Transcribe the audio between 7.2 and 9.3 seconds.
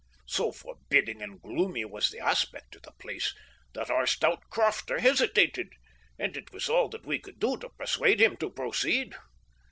do to persuade him to proceed.